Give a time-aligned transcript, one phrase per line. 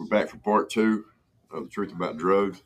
[0.00, 1.04] we're back for part two
[1.50, 2.62] of the truth about drugs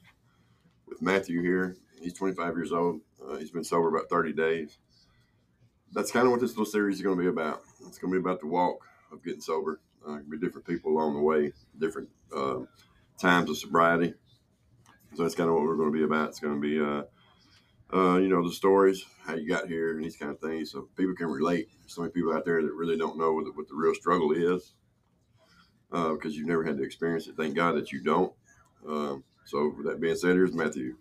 [0.86, 1.76] with Matthew here.
[2.00, 3.00] He's 25 years old.
[3.20, 4.78] Uh, he's been sober about 30 days.
[5.90, 7.62] That's kind of what this little series is going to be about.
[7.88, 9.80] It's going to be about the walk of getting sober.
[10.06, 12.60] Uh, be different people along the way, different uh,
[13.18, 14.14] times of sobriety.
[15.14, 16.28] So that's kind of what we're going to be about.
[16.28, 17.02] It's going to be, uh,
[17.92, 20.88] uh, you know, the stories, how you got here, and these kind of things, so
[20.96, 21.66] people can relate.
[21.86, 24.30] So many people out there that really don't know what the, what the real struggle
[24.30, 24.74] is
[25.94, 27.36] because uh, you've never had to experience it.
[27.36, 28.32] Thank God that you don't.
[28.86, 30.96] Um, so, with that being said, here's Matthew.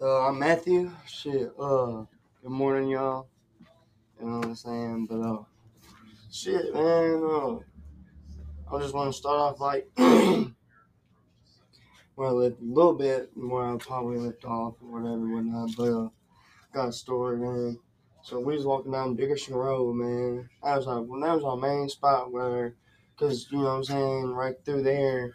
[0.00, 0.90] Uh, I'm Matthew.
[1.06, 1.52] Shit.
[1.58, 2.04] Uh,
[2.42, 3.28] good morning, y'all.
[4.20, 5.06] You know what I'm saying?
[5.08, 5.42] But uh,
[6.30, 7.22] shit, man.
[7.24, 7.56] Uh,
[8.74, 10.52] I just want to start off like I
[12.18, 15.70] left a little bit where I probably left off or whatever, whatnot.
[15.76, 16.08] But uh,
[16.74, 17.78] got a story, man.
[18.22, 20.50] So we was walking down Dickerson Road, man.
[20.62, 22.74] That was our that was our main spot where,
[23.20, 25.32] cause you know what I'm saying, right through there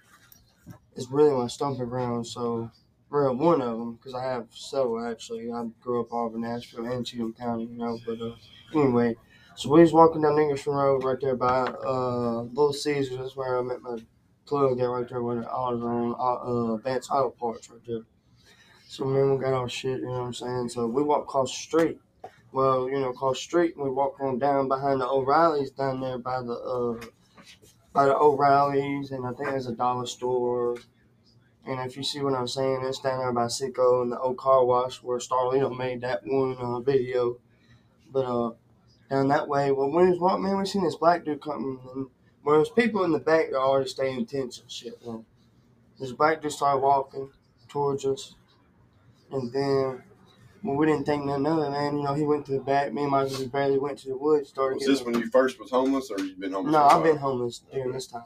[0.96, 2.26] is really my stomping ground.
[2.26, 2.72] So
[3.10, 5.52] we're one of them, cause I have several actually.
[5.52, 8.00] I grew up all over Nashville and Cheatham County, you know.
[8.06, 8.36] But uh,
[8.74, 9.16] anyway,
[9.56, 13.18] so we was walking down Dickerson Road right there by uh Little Caesars.
[13.18, 14.00] That's where I met my
[14.48, 18.02] plug at right there with the autos on uh Vance Auto Parts right there.
[18.88, 20.70] So man, we got our shit, you know what I'm saying.
[20.70, 22.00] So we walked across the street
[22.56, 26.18] well, you know, across the street, we walk on down behind the O'Reilly's down there
[26.18, 27.06] by the uh,
[27.96, 30.76] by the O'Reilly's, and I think there's a dollar store.
[31.66, 34.38] And if you see what I'm saying, it's down there by Sicko and the old
[34.38, 37.38] car wash where Starlito made that one uh, video.
[38.12, 38.52] But uh,
[39.10, 40.58] down that way, well, when was what man?
[40.58, 42.08] We seen this black dude coming, and
[42.44, 45.04] well, there's people in the back that already staying tense and shit.
[45.06, 45.26] Man.
[45.98, 47.30] This black dude started walking
[47.70, 48.36] towards us,
[49.32, 50.04] and then
[50.66, 51.98] well, we didn't think nothing of it, man.
[51.98, 52.92] You know, he went to the back.
[52.92, 54.50] Me and Michael just barely went to the woods.
[54.50, 54.78] Started.
[54.78, 56.74] Was this when you first was homeless, or you been homeless?
[56.74, 58.24] No, I've been homeless during this time.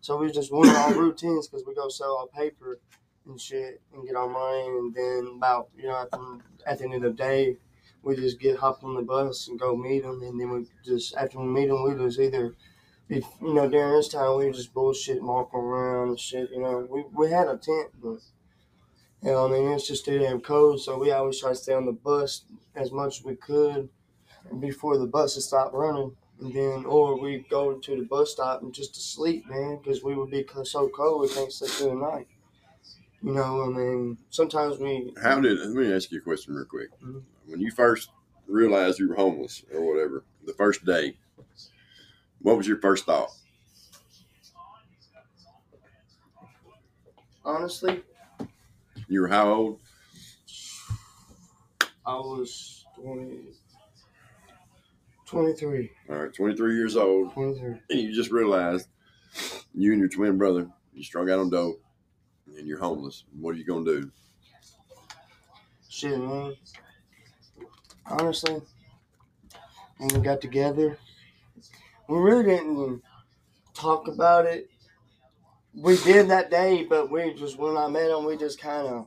[0.00, 2.80] So we just went our routines because we go sell our paper
[3.26, 6.84] and shit and get our money, and then about you know at the, at the
[6.84, 7.56] end of the day,
[8.02, 11.14] we just get hop on the bus and go meet them, and then we just
[11.16, 12.54] after we meet them, we just either.
[13.10, 16.50] If, you know, during this time, we just bullshit, walking around and shit.
[16.50, 18.18] You know, we, we had a tent, but
[19.22, 21.74] you know, I mean, it's just too damn cold, so we always try to stay
[21.74, 23.88] on the bus as much as we could
[24.60, 26.16] before the buses stop running.
[26.40, 30.04] And then, or we go to the bus stop and just to sleep, man, because
[30.04, 32.28] we would be so cold we can't sleep through the night.
[33.22, 35.12] You know, I mean, sometimes we.
[35.20, 36.92] How did, let me ask you a question real quick.
[37.02, 37.18] Mm-hmm.
[37.46, 38.10] When you first
[38.46, 41.16] realized you were homeless or whatever, the first day,
[42.40, 43.30] what was your first thought?
[47.44, 48.02] Honestly,
[49.08, 49.80] you were how old?
[52.06, 53.38] I was 20,
[55.26, 55.90] 23.
[56.10, 57.32] All right, 23 years old.
[57.32, 57.68] 23.
[57.90, 58.88] And you just realized
[59.74, 61.82] you and your twin brother, you strung out on dope
[62.56, 63.24] and you're homeless.
[63.38, 64.10] What are you going to do?
[65.88, 66.54] Shit, man.
[68.06, 68.60] Honestly,
[69.98, 70.98] when we got together,
[72.08, 73.02] we really didn't
[73.74, 74.70] talk about it
[75.80, 79.06] we did that day, but we just when I met him, we just kind of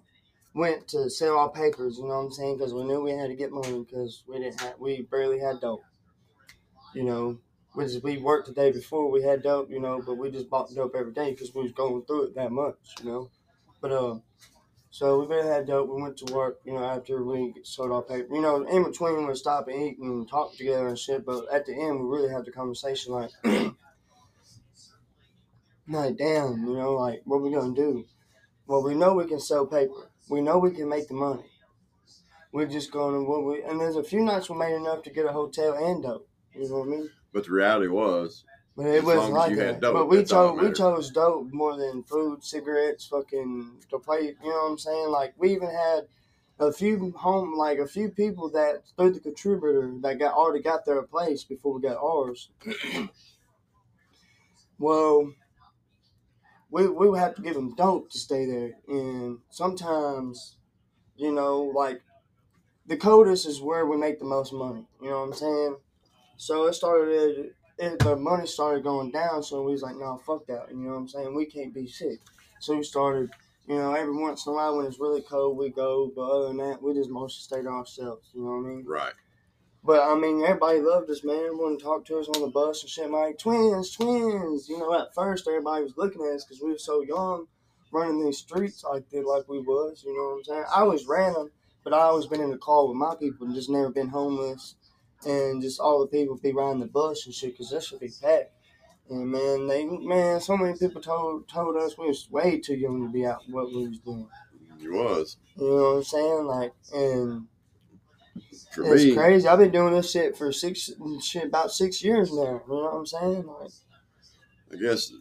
[0.54, 1.98] went to sell our papers.
[1.98, 2.58] You know what I'm saying?
[2.58, 5.60] Because we knew we had to get money because we didn't have we barely had
[5.60, 5.84] dope.
[6.94, 7.40] You know,
[7.76, 9.70] we just we worked the day before we had dope.
[9.70, 12.36] You know, but we just bought dope every day because we was going through it
[12.36, 12.78] that much.
[13.00, 13.30] You know,
[13.82, 14.20] but uh.
[14.94, 15.88] So we barely had dope.
[15.88, 18.36] We went to work, you know, after we sold our paper.
[18.36, 21.26] You know, in between we stopped and eat and talk together and shit.
[21.26, 23.32] But at the end, we really had the conversation like,
[25.92, 28.06] like, damn, you know, like, what we gonna do?
[28.68, 30.10] Well, we know we can sell paper.
[30.30, 31.44] We know we can make the money.
[32.54, 35.10] We're just going to what we and there's a few nights we made enough to
[35.10, 36.28] get a hotel and dope.
[36.54, 37.10] You know what I mean?
[37.34, 38.44] But the reality was,
[38.76, 39.80] but it wasn't like that.
[39.82, 44.36] Dope, but we chose we chose dope more than food, cigarettes, fucking to play.
[44.42, 45.10] You know what I'm saying?
[45.10, 46.08] Like we even had
[46.60, 50.86] a few home, like a few people that through the contributor that got already got
[50.86, 52.50] their place before we got ours.
[54.80, 55.34] well,
[56.72, 58.72] we, we would have to give them dope to stay there.
[58.88, 60.56] And sometimes,
[61.18, 62.02] you know, like
[62.88, 64.86] the coldest is where we make the most money.
[65.02, 65.76] You know what I'm saying?
[66.38, 69.44] So it started, it, the money started going down.
[69.44, 70.70] So we was like, no, fuck that.
[70.72, 71.36] You know what I'm saying?
[71.36, 72.20] We can't be sick.
[72.60, 73.32] So we started,
[73.68, 76.12] you know, every once in a while when it's really cold, we go.
[76.16, 78.30] But other than that, we just mostly stay to ourselves.
[78.34, 78.86] You know what I mean?
[78.88, 79.14] Right.
[79.84, 81.38] But I mean, everybody loved us, man.
[81.38, 84.70] Everyone talked to us on the bus and shit, like twins, twins.
[84.70, 87.48] You know, at first everybody was looking at us because we were so young,
[87.92, 90.04] running these streets like they like we was.
[90.06, 90.66] You know what I'm saying?
[90.76, 91.52] I always ran them,
[91.84, 94.76] but I always been in the car with my people and just never been homeless.
[95.26, 98.12] And just all the people be riding the bus and shit because that should be
[98.22, 98.52] packed.
[99.10, 103.06] And man, they man, so many people told told us we was way too young
[103.06, 104.28] to be out what we was doing.
[104.80, 105.38] He was.
[105.58, 106.46] You know what I'm saying?
[106.46, 107.48] Like, and
[108.74, 109.48] For it's me, crazy.
[109.48, 110.90] I've been doing this shit for six
[111.22, 112.62] shit about six years now.
[112.68, 113.46] You know what I'm saying?
[113.46, 113.72] Like,
[114.74, 115.12] I guess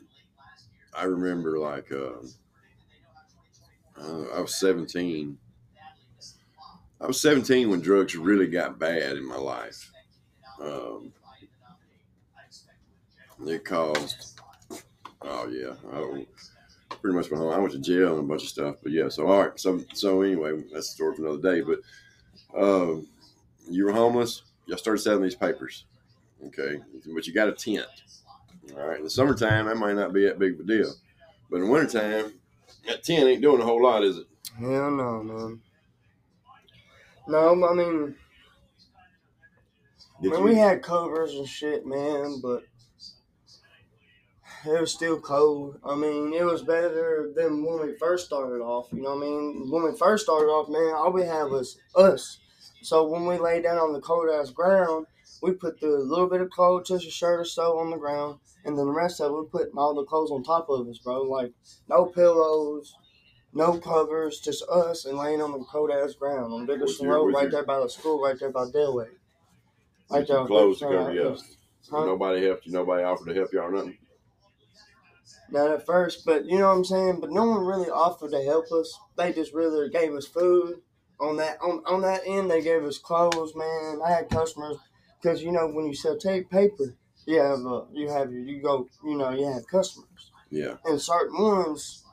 [0.95, 2.21] I remember like uh,
[4.01, 5.37] uh, I was 17.
[7.01, 9.91] I was 17 when drugs really got bad in my life.
[10.63, 11.13] Um,
[13.47, 14.39] it caused,
[15.23, 16.29] oh yeah, I don't,
[17.01, 17.55] pretty much went home.
[17.55, 19.09] I went to jail and a bunch of stuff, but yeah.
[19.09, 21.63] So all right, so so anyway, that's a story for another day.
[21.63, 21.79] But
[22.57, 23.07] um,
[23.69, 24.43] you were homeless.
[24.67, 25.85] Y'all started selling these papers,
[26.47, 26.81] okay?
[27.15, 27.87] But you got a tent.
[28.77, 28.99] All right.
[28.99, 30.93] In the summertime, that might not be that big of a deal.
[31.51, 32.35] But in the wintertime,
[32.87, 34.27] that tent ain't doing a whole lot, is it?
[34.59, 35.61] hell no, man.
[37.29, 38.15] No, I mean,
[40.23, 42.65] Did man, you- we had covers and shit, man, but
[44.67, 45.79] it was still cold.
[45.85, 48.89] I mean, it was better than when we first started off.
[48.93, 49.71] You know what I mean?
[49.71, 52.39] When we first started off, man, all we had was us.
[52.83, 55.07] So when we lay down on the cold ass ground,
[55.43, 58.41] we put the little bit of clothes, just a shirt or so on the ground,
[58.65, 60.99] and then the rest of it, we put all the clothes on top of us,
[60.99, 61.23] bro.
[61.23, 61.53] Like
[61.89, 62.95] no pillows,
[63.53, 67.51] no covers, just us and laying on the cold ass ground on Dickerson Road, right
[67.51, 69.09] there by the school, right there by Delway.
[70.11, 71.39] Right there, on clothes to cover you up.
[71.91, 72.05] Huh?
[72.05, 72.73] Nobody helped you.
[72.73, 73.97] Nobody offered to help you or nothing.
[75.51, 77.19] Not at first, but you know what I'm saying.
[77.21, 78.99] But no one really offered to help us.
[79.17, 80.81] They just really gave us food.
[81.19, 83.55] On that on, on that end, they gave us clothes.
[83.55, 84.77] Man, I had customers
[85.21, 86.95] because you know when you sell tape paper,
[87.27, 90.77] you have uh, you have your you go you know you have customers Yeah.
[90.85, 92.05] and certain ones.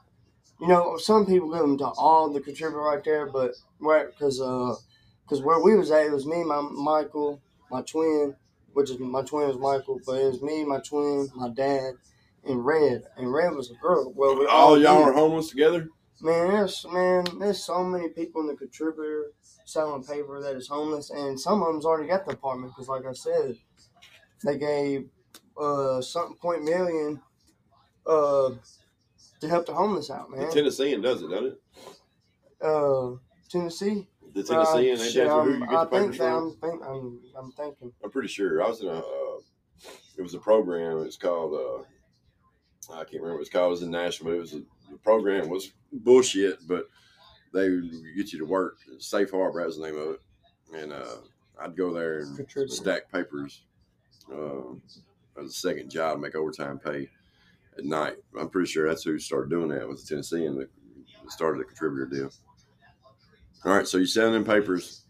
[0.60, 4.42] You know, some people give them to all the contributor right there, but where because
[4.42, 4.76] uh
[5.24, 8.36] because where we was at, it was me, my Michael, my twin,
[8.74, 11.94] which is my twin is Michael, but it was me, my twin, my dad,
[12.48, 14.12] and Red, and Red was a girl.
[14.16, 15.90] Well, we All y'all are homeless together.
[16.22, 19.34] Man, there's man, there's so many people in the contributor
[19.66, 23.06] selling paper that is homeless, and some of them's already got the apartment because, like
[23.06, 23.56] I said,
[24.44, 25.10] they gave
[25.60, 27.22] uh something point million
[28.06, 28.52] uh
[29.42, 30.52] to help the homeless out, The man.
[30.52, 31.62] Tennessean does it, doesn't it?
[32.60, 33.12] Uh,
[33.50, 34.08] Tennessee.
[34.34, 36.34] The Uh, Tennessean, ain't shit, who you I get the think that from?
[36.34, 37.92] I'm, think, I'm, I'm thinking.
[38.04, 38.64] I'm pretty sure.
[38.64, 38.94] I was in a.
[38.98, 39.40] Uh,
[40.18, 41.04] it was a program.
[41.06, 41.54] It's called.
[41.54, 41.84] Uh,
[42.94, 43.68] I can't remember what it's called.
[43.68, 44.34] It was in Nashville.
[44.34, 46.86] It was a, the program was bullshit, but
[47.54, 48.78] they would get you to work.
[49.00, 50.22] Safe Harbor, that was the name of it.
[50.76, 51.18] And uh,
[51.62, 52.76] I'd go there and Contributor.
[52.76, 53.64] stack papers
[54.34, 54.74] uh,
[55.42, 57.10] as a second job, make overtime pay
[57.78, 58.16] at night.
[58.40, 60.70] I'm pretty sure that's who started doing that was the Tennessean that
[61.30, 62.32] started the contributor deal.
[63.66, 65.04] All right, so you selling them papers.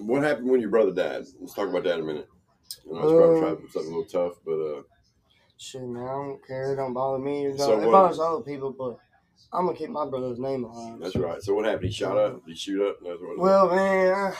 [0.00, 1.24] What happened when your brother died?
[1.40, 2.28] Let's talk about that in a minute.
[2.84, 4.82] You know, it's probably Um, trying something a little tough, but uh,
[5.56, 6.72] Shit, man, I don't care.
[6.72, 7.46] It don't bother me.
[7.46, 8.98] It, So it what- bothers other people, but
[9.52, 10.98] I'm gonna keep my brother's name alive.
[11.00, 11.42] that's right.
[11.42, 11.84] So what happened?
[11.86, 12.44] He shot up.
[12.44, 12.96] Did he shoot up?
[13.00, 13.38] That's what it was.
[13.38, 14.32] Well, man,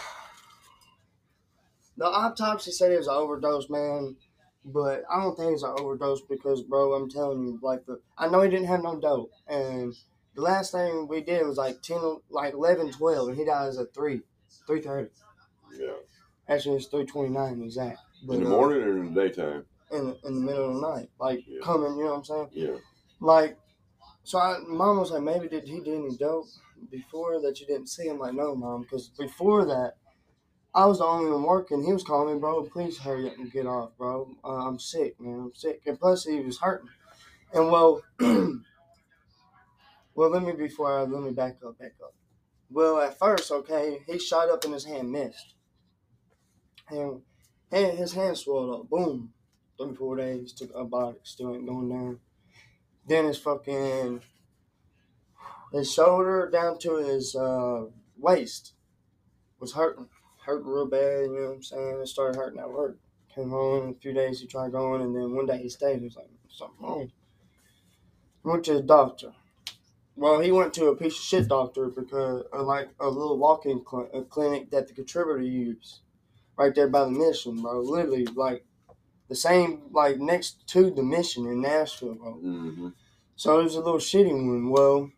[1.96, 4.16] the autopsy said it was an overdose, man.
[4.66, 8.28] But I don't think it's an overdose because, bro, I'm telling you, like the I
[8.28, 9.94] know he didn't have no dope, and
[10.34, 13.92] the last thing we did was like ten, like 11, 12, and he dies at
[13.94, 14.22] three,
[14.66, 15.10] three thirty.
[15.78, 15.92] yeah.
[16.48, 18.00] Actually, it's three twenty nine exact.
[18.26, 19.64] But, In the uh, morning or in the daytime?
[19.90, 21.60] In in the middle of the night, like Yeah.
[21.62, 22.48] coming, you know what I'm saying?
[22.52, 22.76] Yeah.
[23.20, 23.58] Like,
[24.22, 26.46] so I, mom was like, maybe did he do any dope
[26.90, 28.08] before that you didn't see?
[28.08, 29.94] I'm like, no, mom, because before that,
[30.74, 31.84] I was the only one working.
[31.84, 34.28] He was calling me, bro, please hurry up and get off, bro.
[34.42, 35.40] Uh, I'm sick, man.
[35.40, 35.82] I'm sick.
[35.86, 36.88] And plus, he was hurting.
[37.52, 38.62] And well, well,
[40.30, 42.14] let me before I let me back up, back up.
[42.70, 45.54] Well, at first, okay, he shot up and his hand missed,
[46.90, 47.22] and
[47.70, 48.90] and his hand swelled up.
[48.90, 49.33] Boom,
[49.78, 52.20] three four days took a body still ain't going down.
[53.06, 54.20] Then his fucking
[55.72, 58.74] his shoulder down to his uh, waist
[59.58, 60.08] was hurting,
[60.44, 61.24] hurting real bad.
[61.24, 62.00] You know what I'm saying?
[62.02, 62.98] It started hurting at work.
[63.34, 64.40] Came home a few days.
[64.40, 65.98] He tried going, and then one day he stayed.
[65.98, 67.12] He was like, something wrong.
[68.44, 69.32] Went to the doctor.
[70.16, 73.84] Well, he went to a piece of shit doctor because, uh, like, a little walk-in
[73.84, 76.00] cl- clinic that the contributor used,
[76.56, 77.80] right there by the mission, bro.
[77.80, 78.64] Literally, like,
[79.28, 82.34] the same, like, next to the mission in Nashville, bro.
[82.34, 82.88] Mm-hmm.
[83.36, 84.70] So it was a little shitty one.
[84.70, 85.10] Well,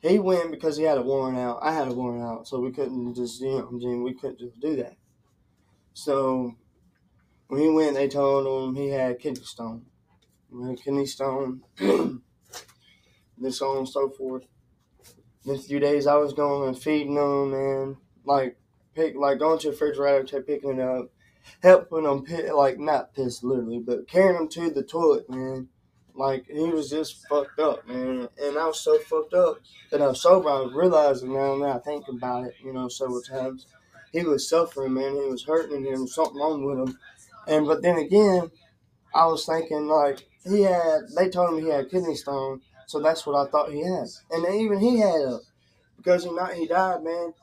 [0.00, 1.60] he went because he had a warrant out.
[1.62, 4.40] I had a warrant out, so we couldn't just, you know, I mean, we couldn't
[4.40, 4.96] just do that.
[5.94, 6.56] So
[7.48, 9.86] when he went, they told him he had kidney stone.
[10.82, 11.62] Kidney stone,
[13.38, 14.44] this on and so forth.
[15.44, 18.56] Then a few days I was going and feeding him and like
[18.94, 21.10] pick like going to the refrigerator, picking it up,
[21.62, 25.68] helping him, pi- like not piss literally, but carrying him to the toilet, man.
[26.14, 28.28] Like he was just fucked up, man.
[28.42, 29.58] And I was so fucked up
[29.90, 30.48] that I was sober.
[30.48, 33.66] I was realizing now that I think about it, you know, several times.
[34.12, 35.14] He was suffering, man.
[35.14, 36.98] He was hurting, was something wrong with him.
[37.46, 38.50] And but then again,
[39.14, 41.02] I was thinking like he had.
[41.16, 44.06] They told him he had kidney stone, so that's what I thought he had.
[44.30, 45.40] And even he had a,
[45.96, 47.34] because he not he died, man.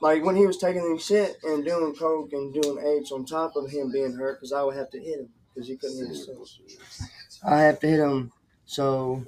[0.00, 3.56] Like when he was taking his shit and doing coke and doing AIDS on top
[3.56, 6.08] of him being hurt, because I would have to hit him because he couldn't hit
[6.08, 6.48] himself.
[7.46, 8.32] I have to hit him.
[8.66, 9.24] So,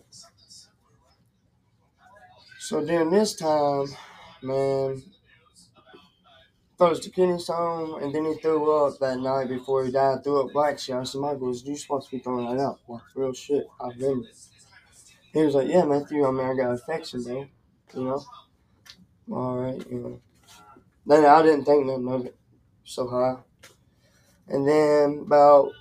[2.59, 3.87] so during this time,
[4.43, 5.03] man,
[6.79, 10.25] throws the kidney stone, and then he threw up that night before he died.
[10.25, 10.95] Threw up black shit.
[10.95, 12.81] I said, Michael, you supposed to be throwing that out?
[12.89, 13.67] Like real shit.
[13.81, 14.27] I remember.
[15.33, 16.27] He was like, Yeah, Matthew.
[16.27, 17.49] I mean, I got infection, man.
[17.95, 18.25] You know.
[19.31, 20.21] All right, you know.
[21.07, 22.37] Then I didn't think nothing of it.
[22.85, 23.37] So high.
[24.49, 25.73] And then about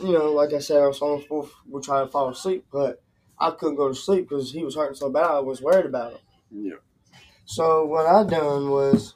[0.00, 2.66] you know, like I said, I was on the fourth, we tried to fall asleep,
[2.72, 3.02] but
[3.38, 5.24] I couldn't go to sleep because he was hurting so bad.
[5.24, 6.18] I was worried about him.
[6.50, 6.74] Yeah.
[7.44, 9.14] So what I done was,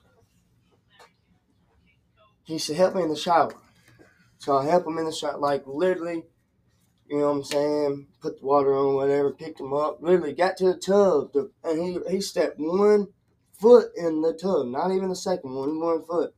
[2.45, 3.55] he said, "Help me in the shower."
[4.39, 6.25] So I help him in the shower, like literally,
[7.09, 8.07] you know what I'm saying?
[8.21, 9.31] Put the water on, whatever.
[9.31, 10.03] Picked him up.
[10.03, 13.09] Literally got to the tub, the, and he he stepped one
[13.61, 16.35] foot in the tub, not even the second one, one foot.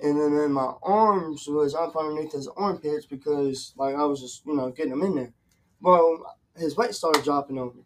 [0.00, 4.44] And then in my arms was up underneath his armpits because like I was just,
[4.46, 5.32] you know, getting him in there.
[5.80, 7.82] Well, his weight started dropping on me.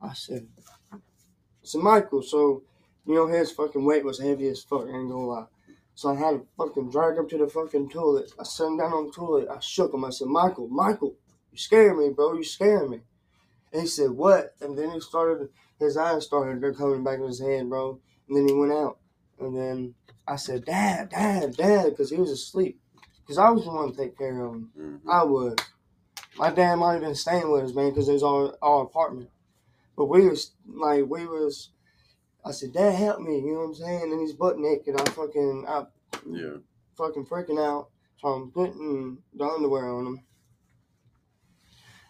[0.00, 0.46] I said,
[1.62, 2.62] So Michael, so
[3.06, 5.46] you know his fucking weight was heavy as fuck, I ain't gonna lie.
[5.94, 8.30] So I had to fucking drag him to the fucking toilet.
[8.38, 9.48] I sat him down on the toilet.
[9.50, 10.04] I shook him.
[10.04, 11.16] I said, Michael, Michael,
[11.50, 12.34] you scaring me, bro.
[12.34, 13.00] You scaring me.
[13.76, 14.54] And he said, What?
[14.62, 18.00] And then he started, his eyes started, they're coming back in his head, bro.
[18.26, 18.96] And then he went out.
[19.38, 19.94] And then
[20.26, 22.80] I said, Dad, Dad, Dad, because he was asleep.
[23.20, 24.70] Because I was the one to take care of him.
[24.78, 25.00] Mhm.
[25.06, 25.56] I was.
[26.38, 29.28] My dad might have been staying with us, man, because it was our, our apartment.
[29.94, 31.68] But we was, like, we was,
[32.42, 34.10] I said, Dad, help me, you know what I'm saying?
[34.10, 34.98] And he's butt naked.
[34.98, 35.84] I fucking, I
[36.26, 36.56] Yeah.
[36.96, 37.90] fucking freaking out.
[38.22, 40.20] So I'm putting the underwear on him.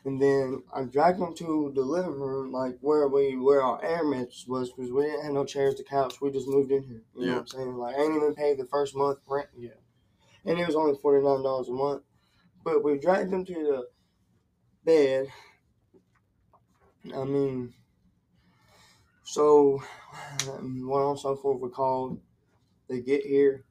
[0.06, 4.04] And then I dragged him to the living room, like where we where our air
[4.04, 6.20] mattress was, because we didn't have no chairs to couch.
[6.20, 7.02] We just moved in here.
[7.16, 7.76] You know what I'm saying?
[7.76, 9.80] Like I ain't even paid the first month rent yet,
[10.44, 12.02] and it was only forty nine dollars a month.
[12.62, 13.88] But we dragged him to the
[14.84, 15.26] bed.
[17.12, 17.75] I mean,
[19.25, 19.82] so
[20.52, 22.20] um, what on so forth we called.
[22.88, 23.64] They get here.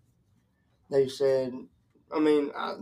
[0.89, 1.53] They said,
[2.13, 2.75] I mean, I,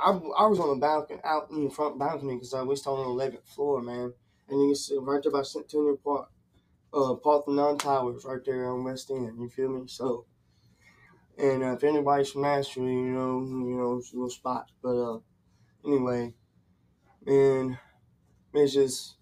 [0.00, 3.16] I, I was on the balcony, out in the front balcony because I was on
[3.16, 4.12] the 11th floor, man.
[4.48, 6.30] And you can see right there by Centennial Park,
[6.92, 9.38] uh, Parthenon Towers right there on West End.
[9.38, 9.82] You feel me?
[9.88, 10.26] So,
[11.36, 14.70] and uh, if anybody's from Nashville, you know, you know, it's a little spot.
[14.82, 15.18] But uh,
[15.84, 16.32] anyway,
[17.26, 17.78] and
[18.54, 19.16] it's just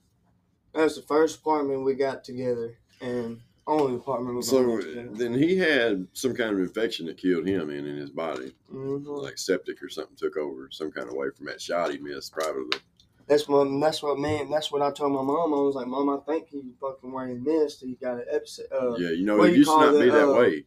[0.72, 4.80] that's the first apartment we got together, and only apartment So
[5.14, 9.04] then he had some kind of infection that killed him in, in his body, Mhm.
[9.22, 12.32] like septic or something took over some kind of way from that shot he missed,
[12.32, 12.78] probably.
[13.26, 14.48] That's what that's what man.
[14.50, 15.52] That's what I told my mom.
[15.52, 17.80] I was like, Mom, I think he fucking he missed.
[17.82, 18.66] He got an episode.
[18.70, 20.64] Uh, yeah, you know, it you used to not be it, that uh, way.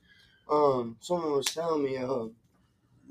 [0.50, 1.96] Um, someone was telling me.
[1.98, 2.26] Uh,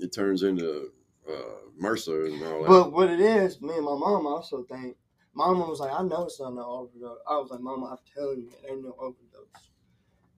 [0.01, 0.93] It turns into
[1.27, 1.33] uh,
[1.81, 2.69] MRSA and all that.
[2.69, 4.97] but what it is, me and my mom also think.
[5.35, 7.19] Mama was like, I know it's not no overdose.
[7.31, 9.28] I was like, Mama, I'm telling you, it ain't no overdose.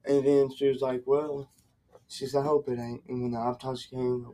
[0.05, 1.49] And then she was like, Well,
[2.07, 3.03] she said, I hope it ain't.
[3.07, 4.27] And when the autopsy came.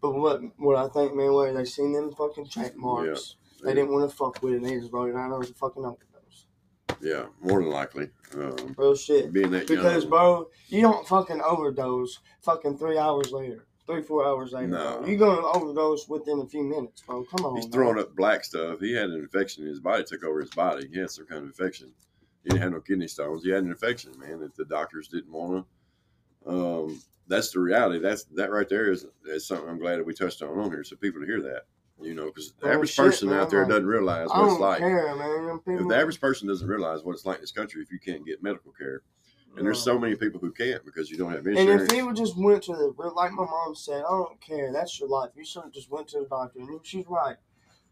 [0.00, 3.92] But what what I think, man, where they seen them fucking track marks, they didn't
[3.92, 4.62] want to fuck with it.
[4.62, 6.46] They just wrote it out as a fucking overdose.
[7.00, 8.10] Yeah, more than likely.
[8.34, 9.32] Um, Real shit.
[9.32, 10.10] being that Because, young.
[10.10, 14.68] bro, you don't fucking overdose fucking three hours later, three, four hours later.
[14.68, 15.04] No.
[15.06, 17.24] You're going to overdose within a few minutes, bro.
[17.24, 17.56] Come on.
[17.56, 17.72] He's man.
[17.72, 18.80] throwing up black stuff.
[18.80, 19.66] He had an infection.
[19.66, 20.88] His body took over his body.
[20.92, 21.92] He had some kind of infection.
[22.42, 23.44] He didn't have no kidney stones.
[23.44, 24.40] He had an infection, man.
[24.40, 25.66] That the doctors didn't want
[26.46, 26.50] to.
[26.50, 28.00] Um, that's the reality.
[28.00, 30.82] That's that right there is, is something I'm glad that we touched on on here,
[30.84, 31.64] so people to hear that.
[32.00, 34.58] You know, because the Oh, average shit, person man, out there doesn't realize what it's
[34.58, 34.78] like.
[34.78, 35.60] care, man.
[35.66, 38.24] If the average person doesn't realize what it's like in this country, if you can't
[38.24, 39.02] get medical care,
[39.56, 41.68] and there's so many people who can't because you don't have insurance.
[41.68, 44.72] And if people just went to the, like my mom said, I don't care.
[44.72, 45.30] That's your life.
[45.36, 46.60] You should have just went to the doctor.
[46.60, 47.36] And she's right.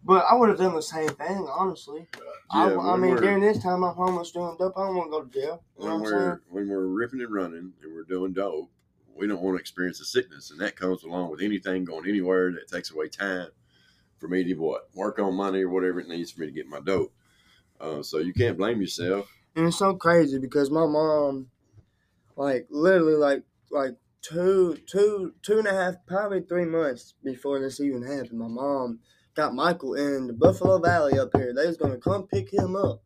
[0.05, 2.07] But I would have done the same thing, honestly.
[2.51, 4.75] I, Yeah, I when mean, during this time, I'm homeless doing dope.
[4.77, 5.65] I don't want to go to jail.
[5.79, 8.71] You know when we're when we're ripping and running and we're doing dope,
[9.15, 12.53] we don't want to experience the sickness, and that comes along with anything going anywhere
[12.53, 13.49] that takes away time
[14.19, 16.67] for me to what work on money or whatever it needs for me to get
[16.67, 17.13] my dope.
[17.81, 19.31] Uh, so you can't blame yourself.
[19.57, 21.51] And it's so crazy because my mom,
[22.37, 27.81] like literally, like like two, two, two and a half, probably three months before this
[27.81, 28.39] even happened.
[28.39, 29.01] My mom
[29.39, 31.55] got Michael in the Buffalo Valley up here.
[31.55, 33.05] They was gonna come pick him up,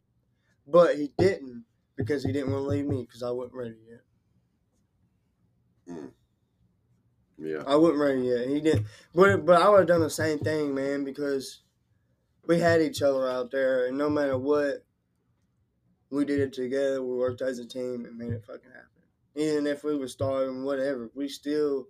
[0.67, 4.01] but he didn't because he didn't want to leave me because I wasn't ready yet.
[5.95, 6.11] Mm.
[7.37, 7.63] Yeah.
[7.67, 8.49] I wasn't ready yet.
[8.49, 11.65] He didn't, but but I would have done the same thing, man, because
[12.47, 14.87] we had each other out there, and no matter what,
[16.09, 17.03] we did it together.
[17.03, 18.89] We worked as a team and made it fucking happen.
[19.35, 21.89] Even if we were starving, whatever, we still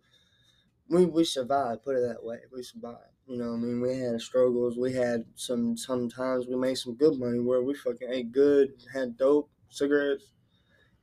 [0.88, 1.84] we we survived.
[1.84, 3.11] Put it that way, we survived.
[3.26, 4.76] You know, I mean, we had struggles.
[4.76, 5.76] We had some.
[5.76, 10.32] Sometimes we made some good money where we fucking ate good, had dope, cigarettes,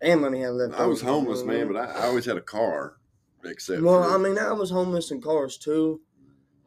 [0.01, 0.75] and money had left.
[0.75, 2.97] I was over, you know homeless, what man, but I, I always had a car.
[3.43, 6.01] Except Well, I mean, I was homeless in cars too,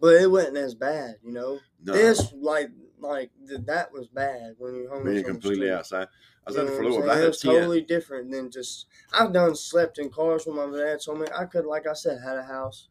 [0.01, 1.61] but it wasn't as bad, you know.
[1.83, 5.15] no, This like like th- that was bad when you're homeless.
[5.15, 6.09] being on the completely outside.
[6.47, 7.23] I was You know what saying?
[7.25, 8.87] It was totally different than just.
[9.13, 12.21] I've done slept in cars when my dad told me I could, like I said,
[12.23, 12.89] had a house,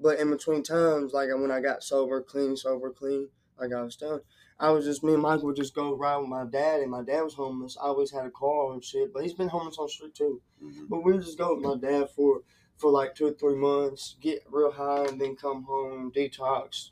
[0.00, 3.96] but in between times, like when I got sober, clean, sober, clean, like I was
[3.96, 4.20] telling,
[4.58, 7.02] I was just me and Mike would just go ride with my dad, and my
[7.02, 7.76] dad was homeless.
[7.80, 10.40] I always had a car and shit, but he's been homeless on the street too.
[10.62, 10.88] Mhm.
[10.88, 12.42] But we just go with my dad for
[12.76, 16.90] for like two or three months, get real high, and then come home, detox,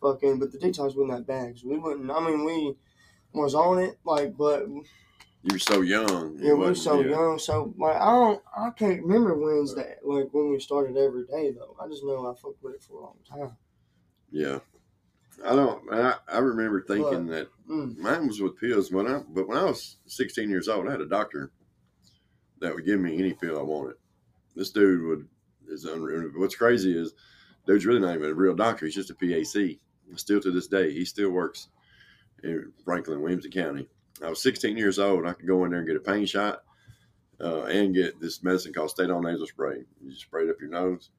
[0.00, 0.38] fucking.
[0.38, 2.10] But the detox wasn't that bad we wouldn't.
[2.10, 2.76] I mean, we
[3.34, 4.66] was on it, like, but
[5.44, 6.36] You were so young.
[6.40, 7.10] yeah, we were so yeah.
[7.10, 7.38] young.
[7.38, 11.52] So like, I don't, I can't remember when's that, like when we started every day
[11.52, 11.76] though.
[11.82, 13.56] I just know I fucked with it for a long time.
[14.30, 14.58] Yeah.
[15.46, 15.82] I don't.
[15.92, 17.98] I, I remember thinking that Mm.
[17.98, 21.02] mine was with pills when I, but when I was 16 years old, I had
[21.02, 21.52] a doctor
[22.60, 23.96] that would give me any pill I wanted.
[24.56, 25.28] This dude would
[25.68, 26.30] is unreal.
[26.34, 27.12] What's crazy is,
[27.66, 28.86] dude's really not even a real doctor.
[28.86, 29.78] He's just a PAC.
[30.16, 31.68] Still to this day, he still works
[32.42, 33.86] in Franklin, Williamson County.
[34.22, 35.26] I was 16 years old.
[35.26, 36.62] I could go in there and get a pain shot
[37.40, 39.84] uh, and get this medicine called Stadol nasal spray.
[40.02, 41.10] You just spray it up your nose,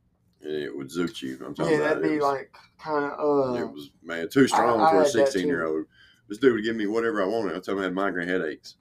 [0.41, 1.39] and it would zoot you.
[1.45, 3.67] I'm talking Yeah, about that'd it be was- like kind of it uh.
[3.67, 5.19] was man too strong I- I for a that, too.
[5.25, 5.85] 16 year old.
[6.27, 7.55] This dude would give me whatever I wanted.
[7.55, 8.75] I told him I had migraine headaches,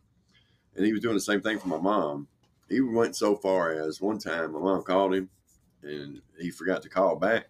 [0.77, 2.29] and he was doing the same thing for my mom.
[2.69, 5.31] He went so far as one time my mom called him,
[5.83, 7.47] and he forgot to call back.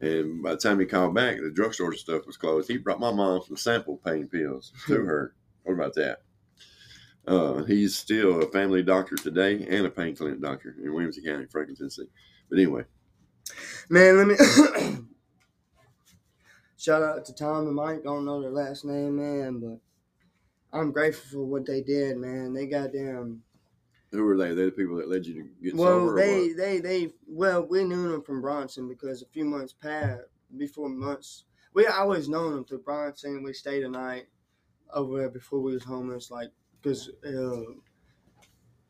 [0.00, 2.70] And by the time he called back, the drugstore stuff was closed.
[2.70, 5.34] He brought my mom some sample pain pills to her.
[5.64, 6.22] What about that?
[7.26, 11.46] Uh, he's still a family doctor today and a pain clinic doctor in Williamson County,
[11.46, 12.08] Franklin, Tennessee.
[12.48, 12.84] But anyway,
[13.88, 14.36] Man, let me
[16.76, 18.02] shout out to Tom and Mike.
[18.04, 22.52] Don't know their last name, man, but I'm grateful for what they did, man.
[22.54, 23.42] They got them.
[24.12, 24.54] who were they?
[24.54, 26.14] They're the people that led you to get Well, sober.
[26.14, 30.22] or they, they, they, well, we knew them from Bronson because a few months past,
[30.56, 31.44] before months,
[31.74, 33.42] we always known them through Bronson.
[33.42, 34.26] We stayed a night
[34.94, 36.48] over there before we was homeless, like,
[36.82, 37.72] because uh,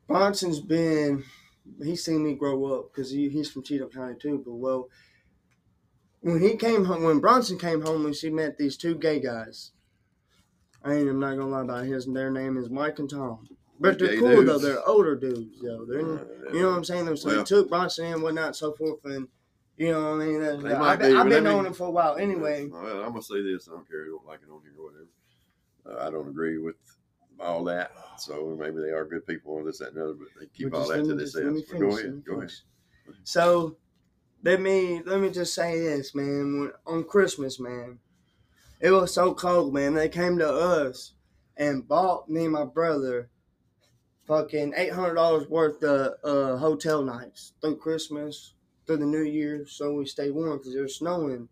[0.06, 1.24] Bronson's been,
[1.82, 4.88] he's seen me grow up because he, he's from Cheatham County too, but well,
[6.20, 9.72] when he came home, when Bronson came homeless, he met these two gay guys.
[10.84, 12.06] I ain't, I'm not gonna lie about his.
[12.06, 13.46] Their name is Mike and Tom,
[13.78, 14.58] but they're Gay cool though.
[14.58, 15.84] They're older dudes, though.
[15.86, 17.16] They're Uh, you know what I'm saying?
[17.16, 19.28] So Well- he took Bronson and whatnot, so forth, and
[19.76, 20.42] you know what I mean.
[20.42, 22.16] I've might been, be, I've been I mean- knowing him for a while.
[22.16, 23.68] Anyway, Well, I'm gonna say this.
[23.68, 24.04] I don't care.
[24.04, 25.06] You don't like it on here or whatever.
[25.86, 26.76] Uh, I don't agree with
[27.38, 27.92] all that.
[28.18, 30.74] So maybe they are good people or this, that, and the other, but they keep
[30.74, 31.62] all that to themselves.
[31.62, 32.24] Go finish, let me ahead.
[32.24, 32.52] Go ahead.
[33.24, 33.76] So
[34.42, 36.60] let me let me just say this, man.
[36.60, 37.98] When, on Christmas, man,
[38.80, 39.94] it was so cold, man.
[39.94, 41.12] They came to us
[41.56, 43.30] and bought me and my brother
[44.26, 48.54] fucking eight hundred dollars worth of uh, hotel nights through Christmas,
[48.86, 51.48] through the New Year, so we stay warm because it was snowing.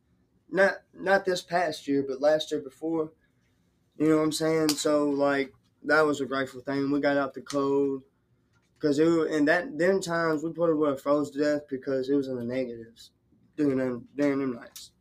[0.51, 3.13] Not not this past year, but last year before.
[3.99, 4.71] You know what I'm saying?
[4.71, 5.53] So like
[5.85, 6.91] that was a grateful thing.
[6.91, 8.03] We got out the cold
[8.79, 12.09] because it was, and that them times we probably would have froze to death because
[12.09, 13.11] it was in the negatives
[13.57, 14.93] during them during them nights.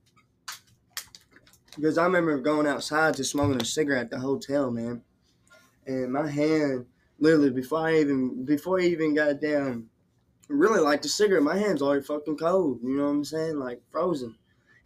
[1.75, 5.03] Because I remember going outside to smoking a cigarette at the hotel, man,
[5.85, 6.87] and my hand
[7.19, 9.89] literally before I even before I even got down,
[10.49, 12.79] really like the cigarette, my hand's already fucking cold.
[12.81, 13.59] You know what I'm saying?
[13.59, 14.35] Like frozen.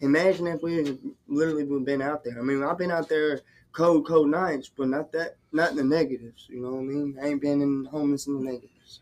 [0.01, 0.97] Imagine if we
[1.27, 2.39] literally been out there.
[2.39, 3.41] I mean, I've been out there
[3.73, 6.47] cold, cold nights, but not that, not in the negatives.
[6.49, 7.17] You know what I mean?
[7.21, 8.99] I ain't been in homeless in the negatives.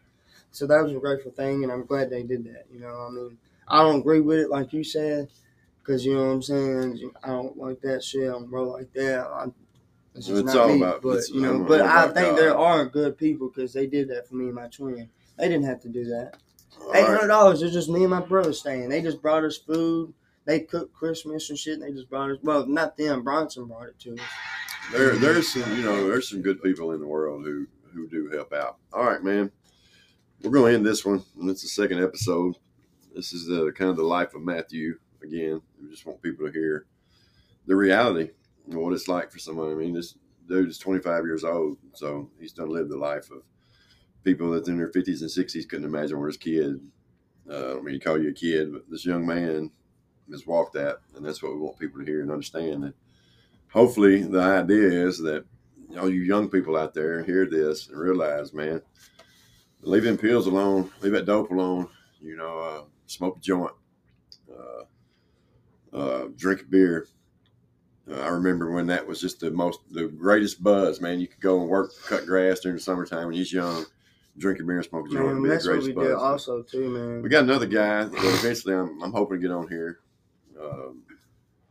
[0.52, 2.66] So that was a grateful thing, and I'm glad they did that.
[2.74, 5.30] You know, what I mean, I don't agree with it like you said,
[5.80, 7.12] because you know what I'm saying.
[7.24, 8.24] I don't like that shit.
[8.24, 9.20] I don't roll like that.
[9.28, 9.46] I,
[10.16, 10.82] it's just It's not all me.
[10.82, 12.38] about- but you know, but I think God.
[12.38, 15.10] there are good people because they did that for me and my twin.
[15.38, 16.38] They didn't have to do that.
[16.96, 18.90] Eight hundred dollars is just me and my brother staying.
[18.90, 20.14] They just brought us food.
[20.46, 21.76] They cooked Christmas and shit.
[21.76, 22.38] And they just brought us.
[22.42, 23.24] Well, not them.
[23.24, 24.20] Bronson brought it to us.
[24.92, 28.30] There, there's some, you know, there's some good people in the world who who do
[28.30, 28.78] help out.
[28.92, 29.52] All right, man.
[30.42, 32.56] We're going to end this one, and it's the second episode.
[33.14, 34.98] this is the kind of the life of Matthew.
[35.22, 36.86] Again, we just want people to hear
[37.68, 38.30] the reality
[38.68, 39.72] of what it's like for someone.
[39.72, 40.16] I mean, this
[40.48, 43.44] dude is 25 years old, so he's done lived the life of
[44.24, 46.80] people that's in their 50s and 60s couldn't imagine where his kid.
[47.50, 49.72] Uh, I mean to call you a kid, but this young man
[50.32, 52.84] has walked that, and that's what we want people to hear and understand.
[52.84, 52.94] That
[53.72, 55.46] hopefully, the idea is that
[56.00, 58.82] all you young people out there hear this and realize, man,
[59.82, 61.88] leave them pills alone, leave that dope alone.
[62.22, 63.72] You know, uh, smoke a joint,
[64.52, 67.08] uh, uh, drink a beer.
[68.10, 71.20] Uh, I remember when that was just the most, the greatest buzz, man.
[71.20, 73.86] You could go and work, cut grass during the summertime when you're young,
[74.38, 75.40] drink a beer and smoke a joint.
[75.40, 76.22] Man, that's what we greatest did buzz.
[76.22, 77.22] also too, man.
[77.22, 80.00] We got another guy that eventually I'm, I'm hoping to get on here.
[80.62, 81.04] Um,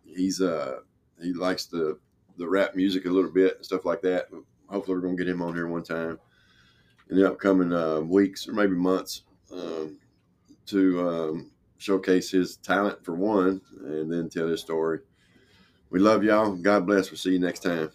[0.04, 0.78] he's uh
[1.22, 1.98] he likes the
[2.36, 4.28] the rap music a little bit and stuff like that.
[4.68, 6.18] Hopefully we're gonna get him on here one time
[7.10, 9.98] in the upcoming uh, weeks or maybe months um,
[10.66, 15.00] to um, showcase his talent for one and then tell his story.
[15.90, 16.54] We love y'all.
[16.54, 17.10] God bless.
[17.10, 17.90] We'll see you next time.